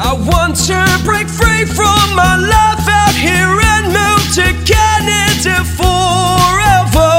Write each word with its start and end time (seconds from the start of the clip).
I 0.00 0.12
want 0.12 0.54
to 0.70 1.00
break 1.04 1.26
free 1.28 1.64
from 1.64 2.14
my 2.14 2.36
life 2.38 2.86
out 2.88 3.14
here 3.18 3.58
and 3.74 3.86
move 3.90 4.22
to 4.38 4.54
Canada 4.64 5.64
forever. 5.74 7.10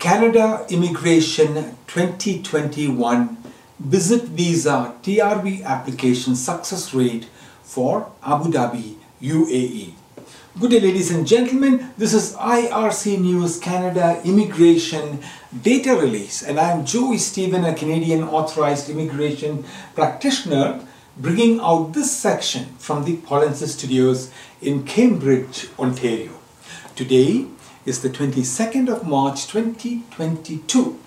Canada 0.00 0.66
Immigration 0.68 1.76
2021 1.86 3.36
Visit 3.78 4.24
Visa 4.24 4.92
TRV 5.04 5.62
application 5.64 6.34
success 6.34 6.92
rate 6.92 7.28
for 7.62 8.10
Abu 8.24 8.50
Dhabi, 8.50 8.96
UAE. 9.22 9.94
Good 10.58 10.72
day 10.72 10.80
ladies 10.80 11.12
and 11.12 11.24
gentlemen, 11.28 11.92
this 11.96 12.12
is 12.12 12.34
IRC 12.34 13.20
News 13.20 13.60
Canada 13.60 14.20
Immigration 14.24 15.22
Data 15.62 15.94
Release 15.94 16.42
and 16.42 16.58
I 16.58 16.72
am 16.72 16.84
Joey 16.84 17.18
Stephen, 17.18 17.64
a 17.64 17.72
Canadian 17.72 18.24
Authorized 18.24 18.90
Immigration 18.90 19.64
Practitioner 19.94 20.84
bringing 21.16 21.60
out 21.60 21.92
this 21.92 22.10
section 22.10 22.66
from 22.78 23.04
the 23.04 23.18
Polinsys 23.18 23.78
Studios 23.78 24.32
in 24.60 24.82
Cambridge, 24.82 25.68
Ontario. 25.78 26.32
Today 26.96 27.46
is 27.86 28.02
the 28.02 28.10
22nd 28.10 28.88
of 28.92 29.06
March 29.06 29.46
2022. 29.46 30.98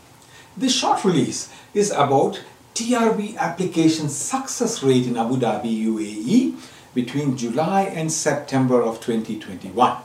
This 0.55 0.73
short 0.73 1.03
release 1.03 1.52
is 1.73 1.91
about 1.91 2.41
TRV 2.75 3.35
application 3.35 4.07
success 4.07 4.81
rate 4.81 5.05
in 5.05 5.17
Abu 5.17 5.35
Dhabi, 5.35 5.83
UAE 5.85 6.55
between 6.93 7.38
July 7.38 7.83
and 7.83 8.11
September 8.11 8.81
of 8.81 8.99
2021. 9.02 9.97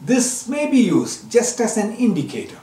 This 0.00 0.48
may 0.48 0.70
be 0.70 0.78
used 0.78 1.30
just 1.30 1.60
as 1.60 1.76
an 1.76 1.94
indicator. 1.96 2.58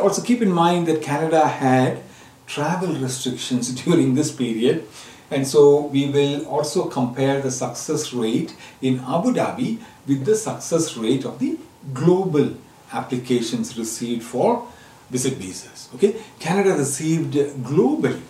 Also 0.00 0.22
keep 0.22 0.40
in 0.40 0.52
mind 0.52 0.86
that 0.86 1.02
Canada 1.02 1.48
had 1.48 2.00
travel 2.46 2.94
restrictions 2.94 3.72
during 3.84 4.14
this 4.14 4.30
period 4.30 4.86
and 5.30 5.46
so 5.46 5.82
we 5.86 6.08
will 6.08 6.44
also 6.46 6.88
compare 6.88 7.40
the 7.40 7.50
success 7.50 8.12
rate 8.12 8.54
in 8.82 8.98
Abu 9.00 9.32
Dhabi 9.32 9.78
with 10.06 10.24
the 10.24 10.34
success 10.34 10.96
rate 10.96 11.24
of 11.24 11.38
the 11.38 11.58
global 11.94 12.54
applications 12.92 13.78
received 13.78 14.24
for 14.24 14.66
visit 15.10 15.34
visas. 15.34 15.88
Okay, 15.94 16.16
Canada 16.40 16.74
received 16.74 17.34
globally 17.34 18.20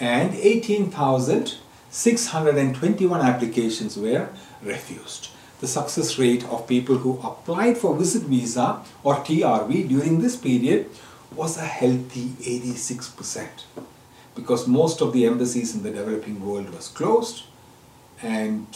and 0.00 0.34
18,621 0.34 3.20
applications 3.20 3.96
were 3.96 4.28
refused. 4.62 5.28
The 5.60 5.68
success 5.68 6.18
rate 6.18 6.44
of 6.46 6.66
people 6.66 6.96
who 6.96 7.20
applied 7.22 7.78
for 7.78 7.96
visit 7.96 8.24
visa 8.24 8.82
or 9.04 9.14
TRV 9.16 9.88
during 9.88 10.20
this 10.20 10.34
period 10.36 10.90
was 11.36 11.56
a 11.58 11.64
healthy 11.64 12.30
86% 12.40 13.48
because 14.34 14.66
most 14.66 15.00
of 15.00 15.12
the 15.12 15.26
embassies 15.26 15.74
in 15.74 15.82
the 15.82 15.90
developing 15.90 16.44
world 16.44 16.70
was 16.70 16.88
closed 16.88 17.44
and 18.22 18.66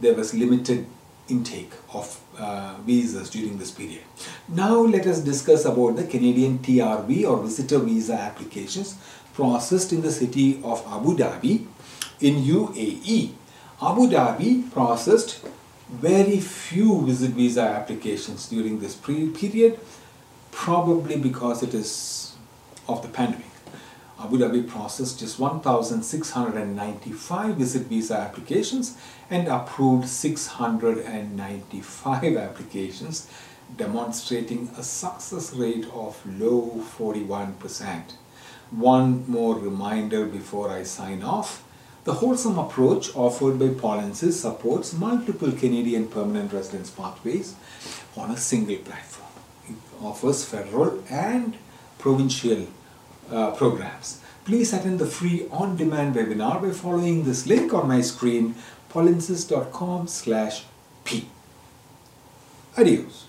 there 0.00 0.14
was 0.14 0.34
limited 0.34 0.86
intake 1.28 1.72
of 1.92 2.20
uh, 2.38 2.74
visas 2.84 3.30
during 3.30 3.58
this 3.58 3.70
period. 3.70 4.02
Now 4.48 4.80
let 4.80 5.06
us 5.06 5.20
discuss 5.20 5.64
about 5.64 5.96
the 5.96 6.04
Canadian 6.04 6.58
TRV 6.60 7.28
or 7.28 7.42
visitor 7.42 7.78
visa 7.78 8.14
applications 8.14 8.96
processed 9.34 9.92
in 9.92 10.02
the 10.02 10.10
city 10.12 10.60
of 10.64 10.84
Abu 10.86 11.16
Dhabi 11.16 11.66
in 12.20 12.36
UAE. 12.36 13.32
Abu 13.80 14.08
Dhabi 14.08 14.70
processed 14.72 15.44
very 15.88 16.40
few 16.40 17.02
visit 17.06 17.30
visa 17.30 17.62
applications 17.62 18.48
during 18.48 18.80
this 18.80 18.94
period 18.94 19.78
probably 20.50 21.16
because 21.16 21.62
it 21.62 21.72
is 21.72 22.34
of 22.88 23.02
the 23.02 23.08
pandemic. 23.08 23.46
Abu 24.20 24.36
Dhabi 24.36 24.66
processed 24.66 25.20
just 25.20 25.38
1,695 25.38 27.54
visit 27.54 27.82
visa 27.82 28.18
applications 28.18 28.96
and 29.30 29.46
approved 29.46 30.08
695 30.08 32.36
applications, 32.36 33.28
demonstrating 33.76 34.70
a 34.76 34.82
success 34.82 35.54
rate 35.54 35.86
of 35.92 36.20
low 36.26 36.84
41%. 36.98 38.14
One 38.72 39.24
more 39.30 39.56
reminder 39.56 40.26
before 40.26 40.70
I 40.70 40.82
sign 40.82 41.22
off. 41.22 41.62
The 42.02 42.14
wholesome 42.14 42.58
approach 42.58 43.14
offered 43.14 43.60
by 43.60 43.68
Polinsys 43.68 44.32
supports 44.32 44.94
multiple 44.94 45.52
Canadian 45.52 46.08
permanent 46.08 46.52
residence 46.52 46.90
pathways 46.90 47.54
on 48.16 48.32
a 48.32 48.36
single 48.36 48.78
platform. 48.78 49.30
It 49.68 49.76
offers 50.02 50.44
federal 50.44 51.04
and 51.08 51.56
provincial 51.98 52.66
uh, 53.32 53.50
programs. 53.52 54.20
Please 54.44 54.72
attend 54.72 54.98
the 54.98 55.06
free 55.06 55.46
on-demand 55.50 56.14
webinar 56.14 56.62
by 56.62 56.70
following 56.70 57.24
this 57.24 57.46
link 57.46 57.74
on 57.74 57.86
my 57.88 58.00
screen, 58.00 58.54
polinsys.com 58.90 60.08
slash 60.08 60.64
p. 61.04 61.28
Adios. 62.76 63.26